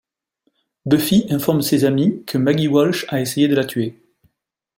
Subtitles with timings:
[0.87, 4.01] Buffy informe ses amis que Maggie Walsh a essayé de la tuer.